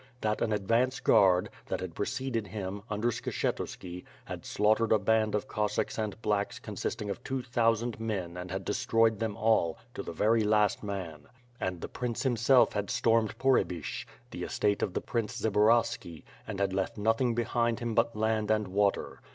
That 0.21 0.41
an 0.41 0.51
advance 0.51 0.99
guard, 0.99 1.51
that 1.67 1.79
had 1.79 1.93
preceded 1.93 2.47
him, 2.47 2.81
under 2.89 3.11
Skshetsuki, 3.11 4.03
had 4.25 4.47
slaughtered 4.47 4.91
a 4.91 4.97
band 4.97 5.35
of 5.35 5.47
Cossacks 5.47 5.99
and 5.99 6.19
"blacks" 6.23 6.57
consisting 6.57 7.11
of 7.11 7.23
two 7.23 7.43
thousand 7.43 7.99
men 7.99 8.35
and 8.35 8.49
had 8.49 8.65
destroyed 8.65 9.19
them 9.19 9.37
all, 9.37 9.77
to 9.93 10.01
the 10.01 10.11
very 10.11 10.43
last 10.43 10.81
man; 10.81 11.27
and 11.59 11.81
the 11.81 11.87
prince 11.87 12.23
himself 12.23 12.73
had 12.73 12.89
stormed 12.89 13.37
Pohrebyshch, 13.37 14.07
the 14.31 14.41
estate 14.43 14.81
of 14.81 14.95
the 14.95 15.01
prince 15.01 15.37
Zbaraski, 15.39 16.23
and 16.47 16.59
has 16.59 16.73
left 16.73 16.97
nothing 16.97 17.35
behind 17.35 17.79
him 17.79 17.93
but 17.93 18.15
land 18.15 18.49
ahd 18.49 18.65
water. 18.69 19.21